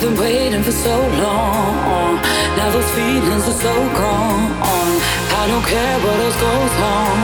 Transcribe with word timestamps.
I've 0.00 0.08
been 0.08 0.18
waiting 0.18 0.62
for 0.62 0.72
so 0.72 0.96
long. 0.96 2.16
Now 2.56 2.70
those 2.72 2.90
feelings 2.96 3.44
are 3.44 3.60
so 3.68 3.74
gone. 4.00 4.48
I 4.64 5.44
don't 5.44 5.66
care 5.68 5.96
what 6.00 6.16
else 6.24 6.40
goes 6.40 6.74
on. 6.80 7.16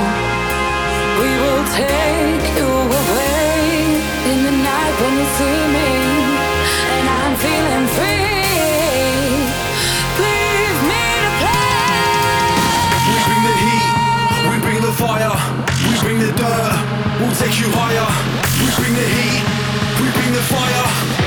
We 1.17 1.31
will 1.41 1.65
take 1.73 2.45
you 2.53 2.69
away 2.69 3.97
in 4.29 4.39
the 4.45 4.55
night 4.61 4.95
when 5.01 5.13
you 5.17 5.27
see 5.41 5.61
me, 5.73 5.89
and 7.01 7.07
I'm 7.17 7.35
feeling 7.41 7.87
free. 7.97 8.45
Leave 10.21 10.81
me 10.93 11.05
to 11.25 11.33
play. 11.41 11.81
We 13.09 13.17
bring 13.25 13.43
the 13.49 13.57
heat, 13.65 13.89
we 14.53 14.57
bring 14.61 14.81
the 14.85 14.93
fire, 15.01 15.33
we 15.81 15.97
bring 16.05 16.19
the 16.21 16.33
dirt. 16.37 16.77
We'll 17.25 17.37
take 17.41 17.57
you 17.57 17.73
higher. 17.73 18.11
We 18.61 18.69
bring 18.77 18.93
the 18.93 19.09
heat, 19.17 19.41
we 19.97 20.13
bring 20.13 20.33
the 20.37 20.45
fire. 20.53 21.26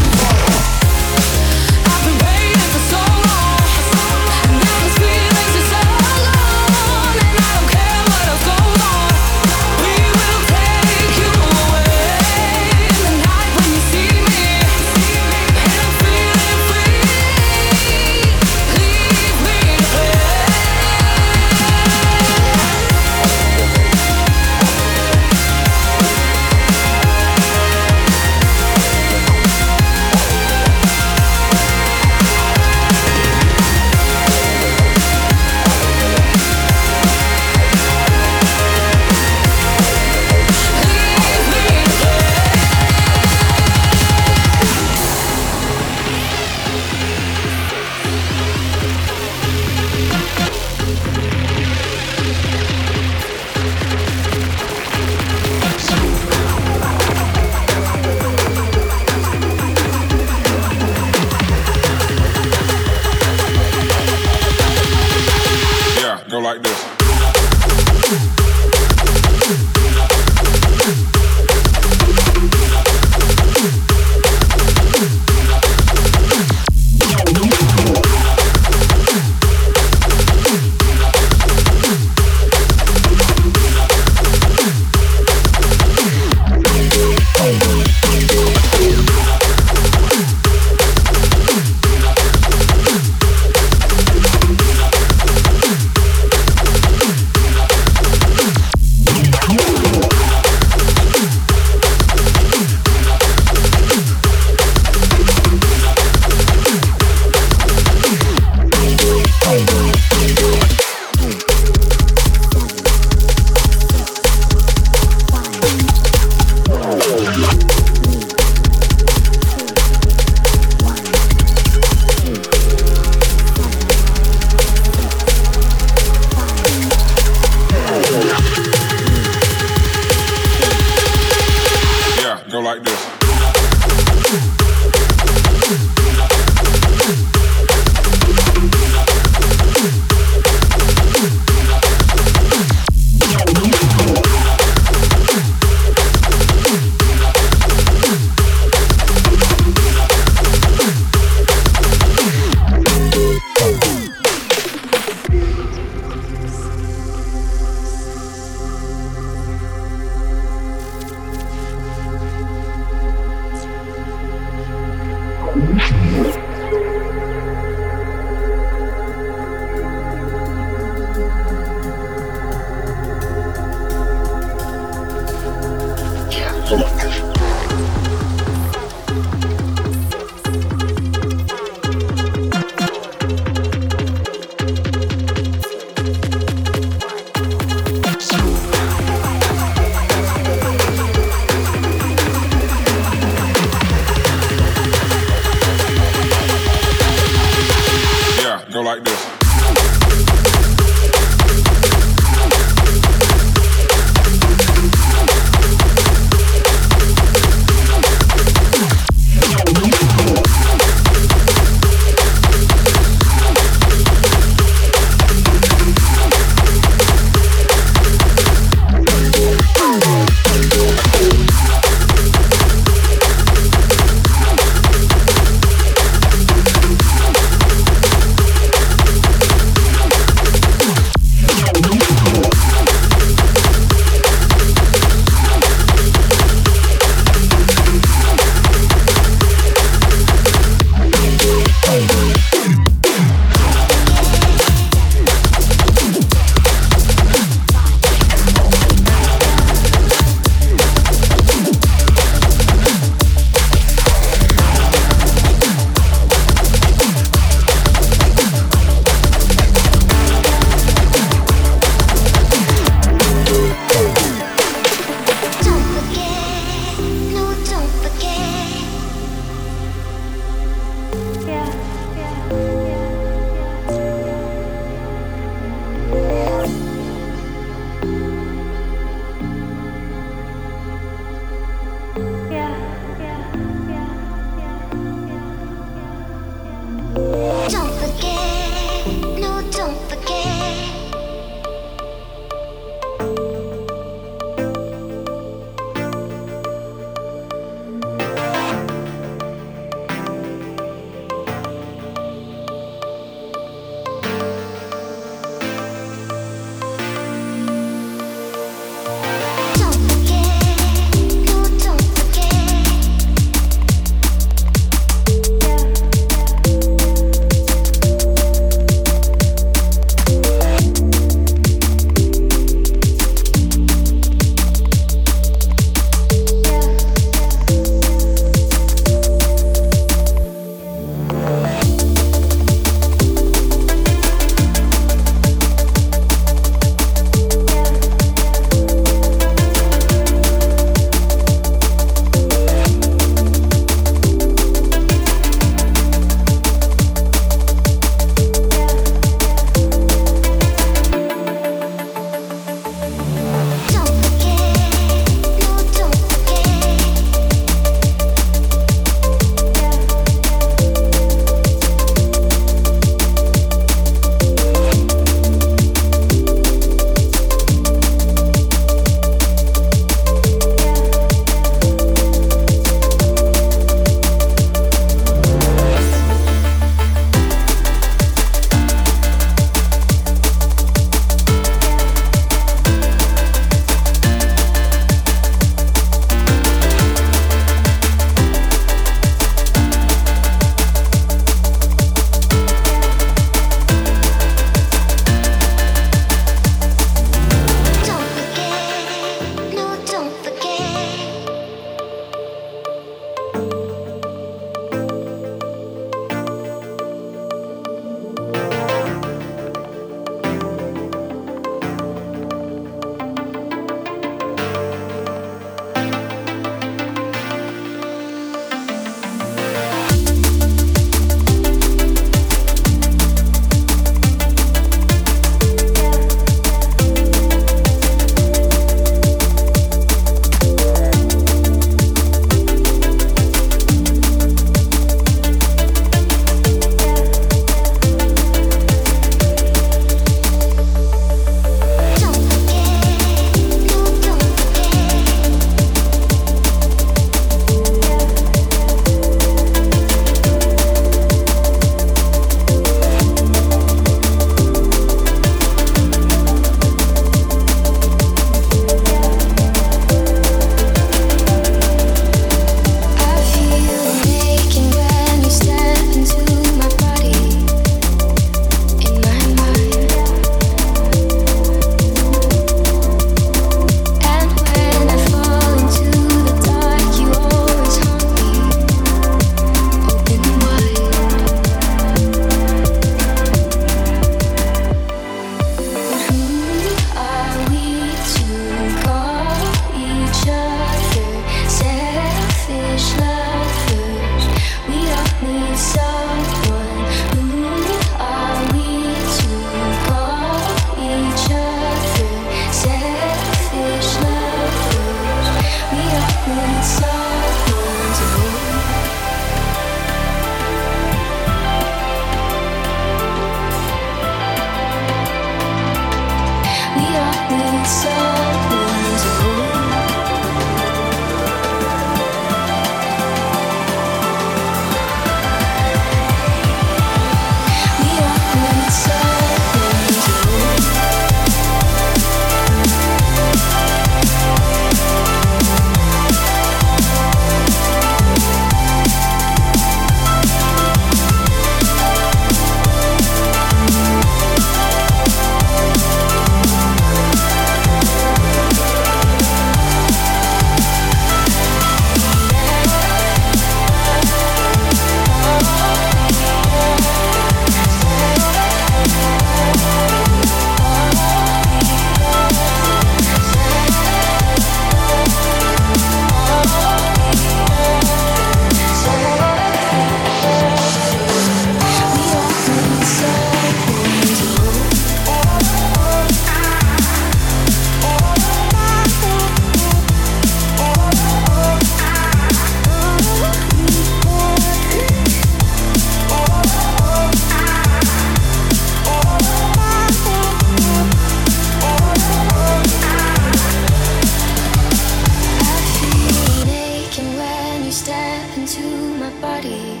body 599.58 600.00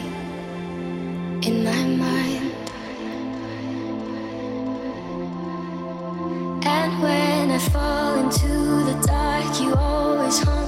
in 1.48 1.64
my 1.64 1.84
mind. 2.04 2.52
And 6.64 7.02
when 7.02 7.50
I 7.50 7.58
fall 7.58 8.14
into 8.22 8.48
the 8.88 8.96
dark, 9.06 9.60
you 9.60 9.74
always 9.74 10.38
haunt. 10.40 10.67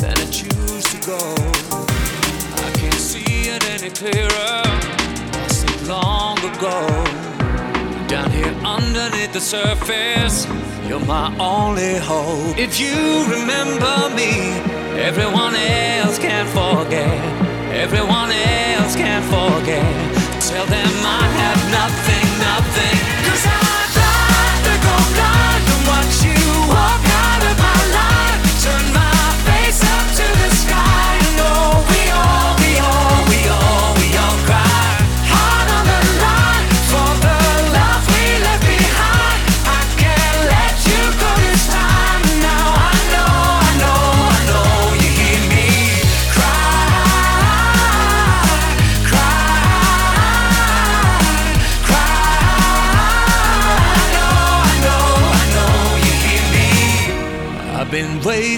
than 0.00 0.14
I 0.16 0.26
choose 0.30 0.84
to 0.92 0.98
go. 1.06 1.20
I 2.66 2.70
can't 2.78 2.94
see 2.94 3.50
it 3.54 3.62
any 3.70 3.90
clearer. 3.90 4.62
I 5.44 5.48
said 5.48 5.86
long 5.86 6.38
ago. 6.38 6.78
Down 8.08 8.30
here 8.30 8.54
underneath 8.64 9.32
the 9.32 9.40
surface, 9.40 10.46
you're 10.88 11.04
my 11.06 11.34
only 11.38 11.98
hope. 11.98 12.56
If 12.58 12.78
you 12.80 13.24
remember 13.36 13.96
me, 14.14 14.32
everyone 15.00 15.54
else 15.56 16.18
can 16.18 16.46
forget. 16.46 17.18
Everyone 17.74 18.30
else 18.30 18.96
can 18.96 19.22
forget. 19.22 19.92
Tell 20.40 20.66
them 20.66 20.92
I 21.04 21.24
have 21.42 21.60
nothing, 21.78 22.26
nothing. 22.38 23.15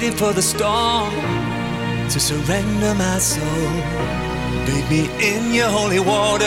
waiting 0.08 0.18
for 0.18 0.32
the 0.32 0.42
storm 0.42 1.10
to 2.08 2.20
surrender 2.20 2.94
my 2.94 3.18
soul. 3.18 3.70
Bathe 4.64 4.90
me 4.90 5.10
in 5.20 5.52
your 5.52 5.68
holy 5.68 6.00
water 6.00 6.44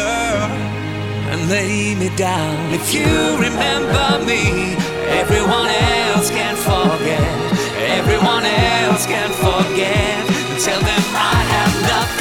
and 1.30 1.50
lay 1.50 1.96
me 1.96 2.10
down. 2.16 2.74
If 2.74 2.94
you 2.94 3.38
remember 3.38 4.26
me, 4.26 4.76
everyone 5.20 5.68
else 5.68 6.30
can 6.30 6.56
forget. 6.56 7.22
Everyone 8.00 8.46
else 8.46 9.06
can 9.06 9.30
forget. 9.32 10.26
Tell 10.64 10.80
them 10.80 11.04
I 11.16 11.36
have 11.54 11.82
nothing. 11.82 12.21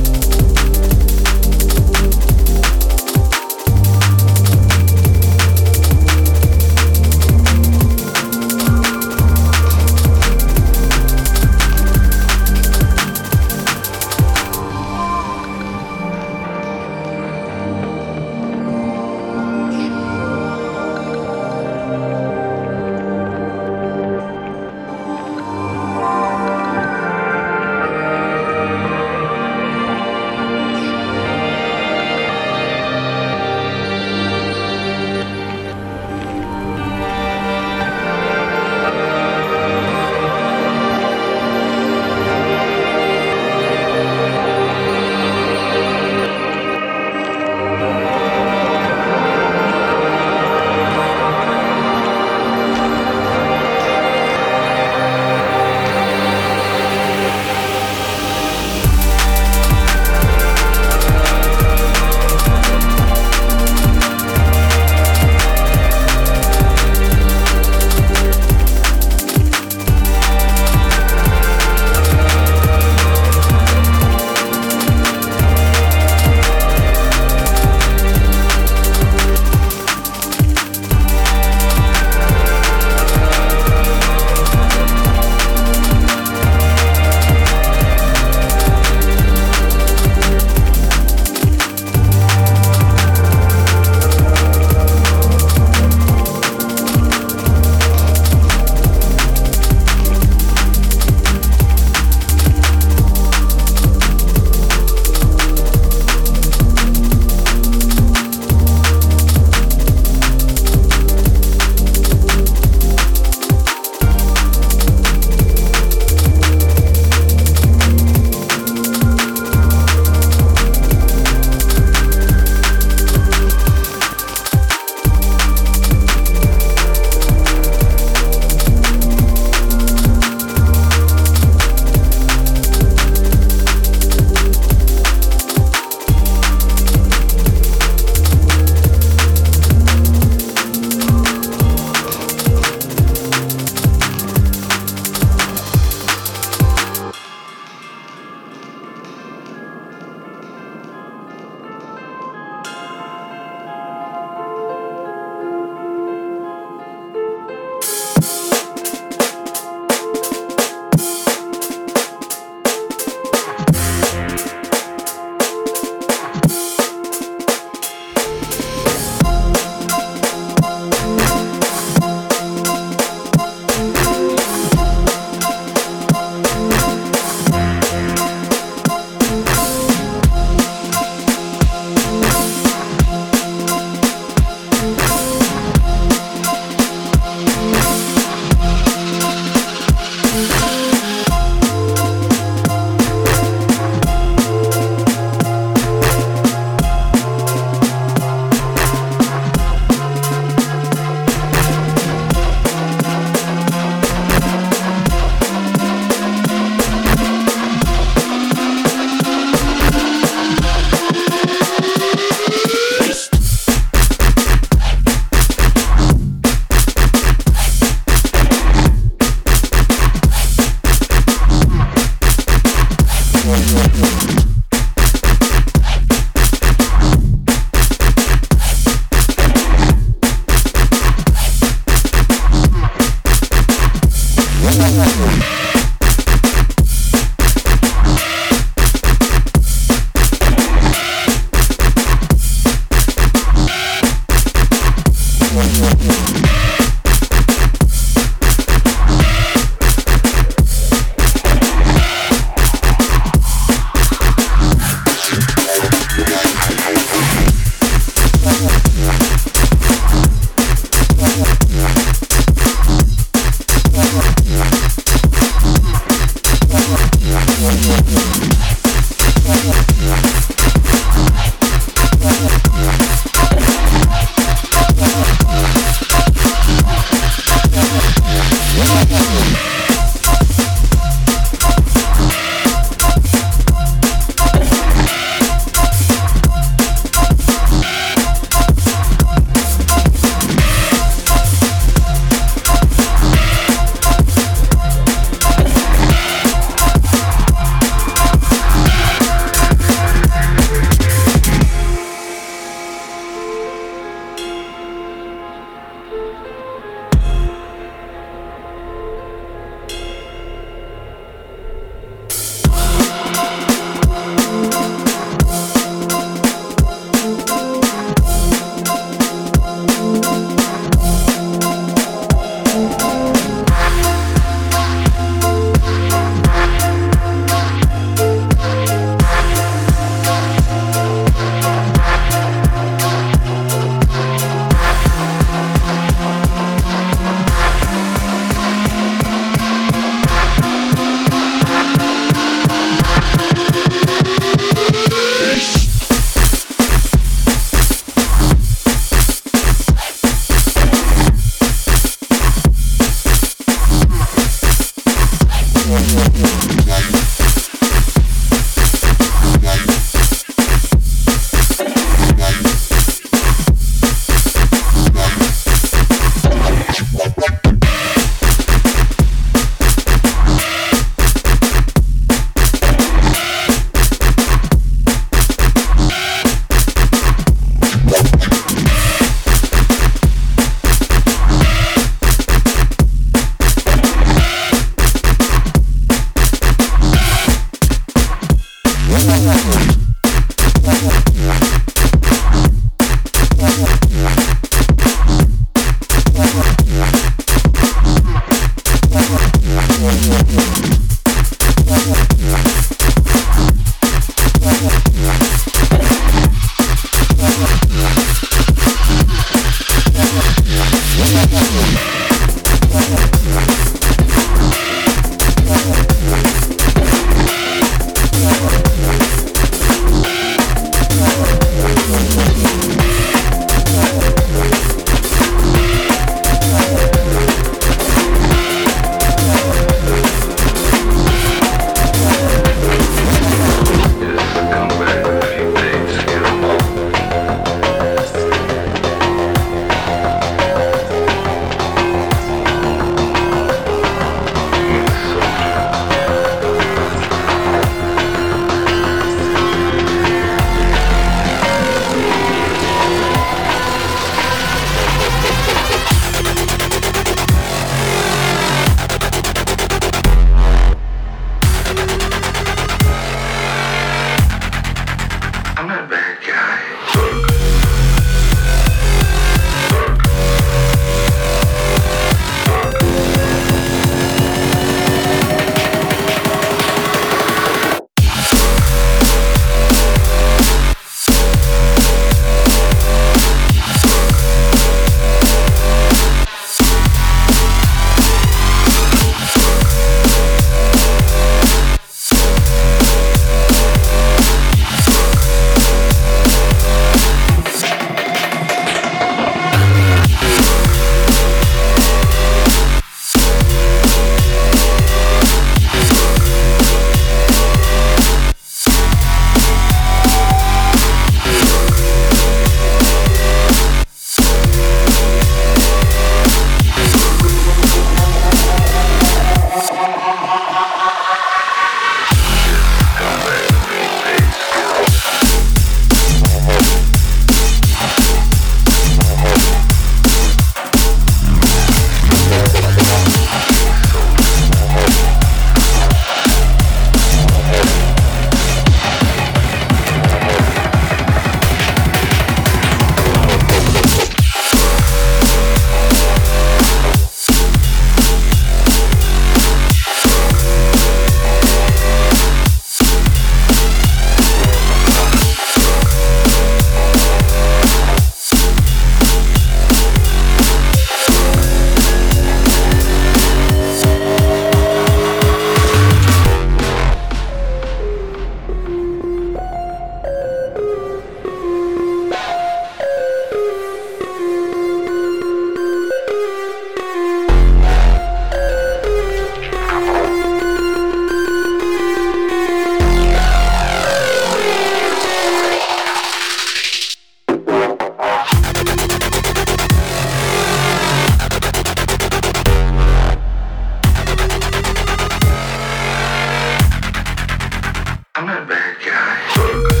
work. 599.61 600.00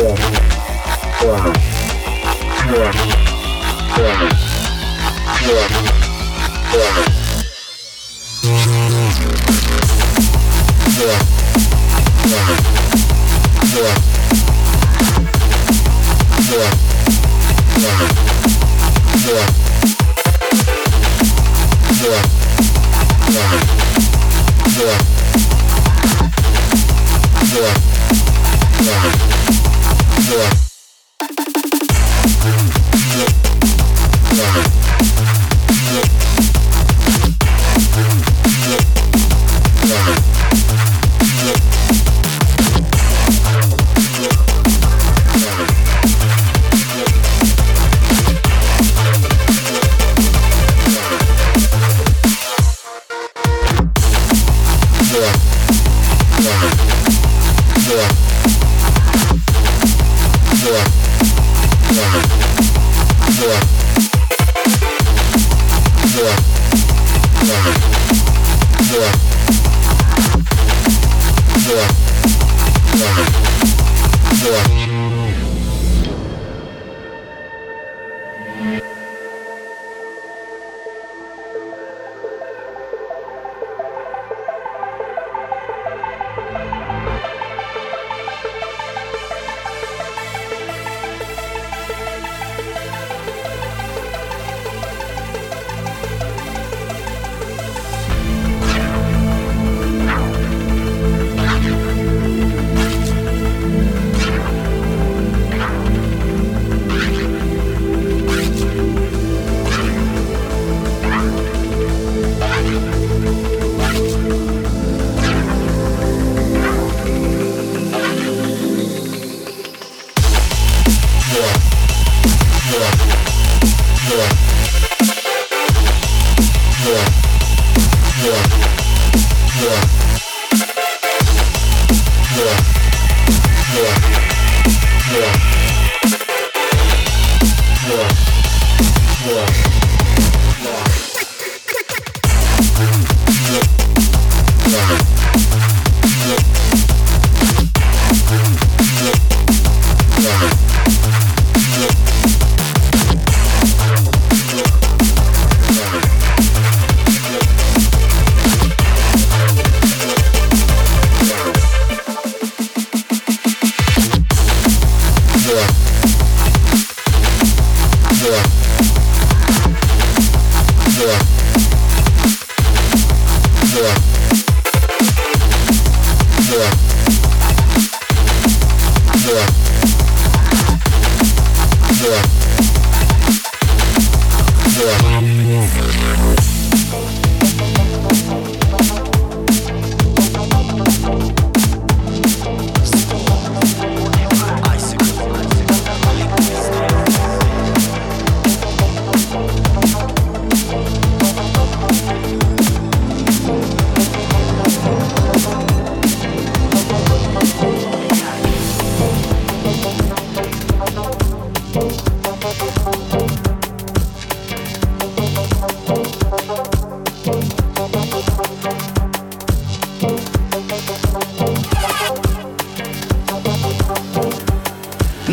Yeah. 0.00 0.30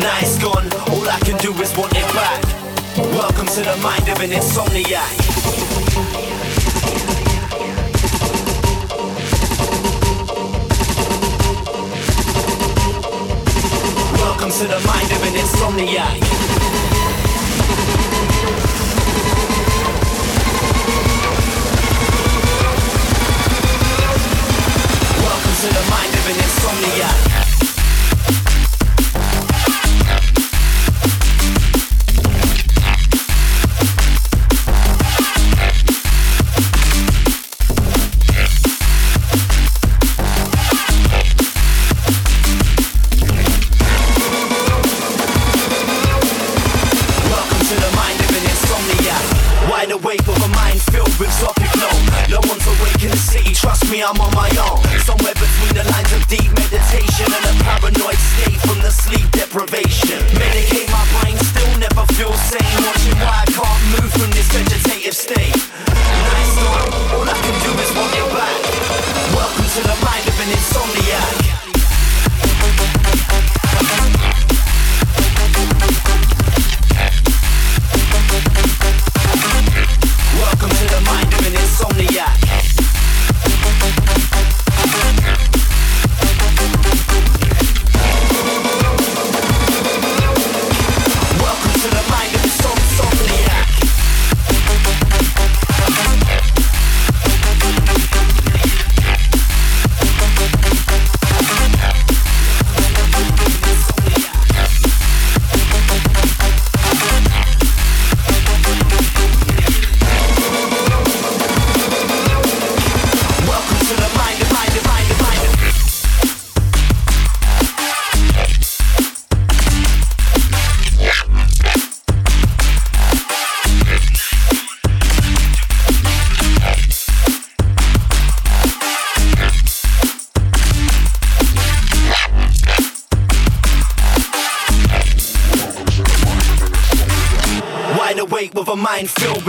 Now 0.08 0.20
it's 0.22 0.38
gone, 0.41 0.72
all 0.88 1.10
I 1.10 1.20
can 1.20 1.38
do 1.39 1.51
is 1.62 1.76
want 1.76 1.91
it 1.91 2.08
back. 2.16 2.41
Welcome 3.12 3.45
to 3.45 3.60
the 3.60 3.76
mind 3.84 4.08
of 4.08 4.22
an 4.22 4.32
insomniac. 4.32 5.03
Welcome 14.14 14.51
to 14.51 14.64
the 14.64 14.80
mind 14.88 15.12
of 15.12 15.24
an 15.28 15.34
insomniac. 15.43 16.22
Welcome 25.20 25.55
to 25.64 25.68
the 25.68 25.84
mind 25.91 26.14
of 26.14 26.28
an 26.30 26.36
insomniac. 26.45 27.26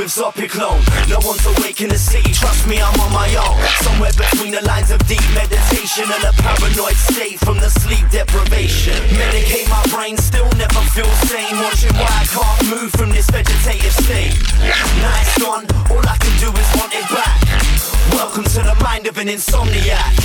Mind 0.09 0.35
filled 0.35 0.35
with 0.37 0.53
Zopiclone. 0.53 1.09
No 1.09 1.19
one's 1.27 1.45
awake 1.47 1.81
in 1.81 1.89
the 1.89 1.99
city, 1.99 2.33
trust 2.33 2.67
me, 2.67 2.81
I'm 2.81 3.01
on 3.01 3.13
my 3.13 3.29
own. 3.37 3.59
Somewhere 3.83 4.13
between 4.13 4.53
the 4.53 4.63
lines 4.63 4.91
of 4.91 4.99
deep 5.07 5.25
meditation 5.35 6.05
and 6.05 6.25
a 6.25 6.33
paranoid 6.43 6.97
state 6.97 7.39
from 7.41 7.59
the 7.59 7.71
sleep 7.71 8.09
deprivation. 8.11 8.97
Medicate 9.17 9.69
my 9.69 9.83
brain, 9.91 10.17
still 10.17 10.49
never 10.57 10.81
feel 10.95 11.11
sane. 11.29 11.57
Watching 11.63 11.95
why 11.95 12.09
I 12.09 12.27
can't 12.27 12.71
move 12.71 12.93
from 12.93 13.11
this 13.11 13.29
vegetative 13.31 13.93
state. 13.93 14.37
Nice 15.03 15.39
one, 15.45 15.67
all 15.91 16.05
I 16.07 16.17
can 16.19 16.35
do 16.39 16.51
is 16.57 16.69
want 16.77 16.93
it 16.95 17.07
back. 17.11 17.41
Welcome 18.13 18.45
to 18.45 18.61
the 18.63 18.77
mind 18.83 19.07
of 19.07 19.19
an 19.19 19.29
insomniac. 19.29 20.18